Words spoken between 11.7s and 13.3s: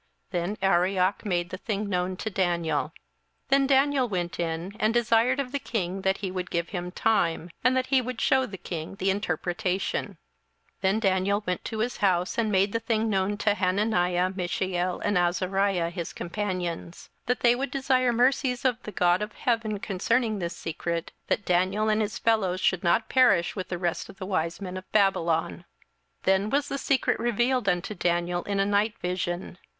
his house, and made the thing